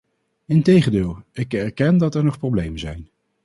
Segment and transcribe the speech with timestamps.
[0.45, 3.07] Integendeel, ik erken dat er nog problemen zijn.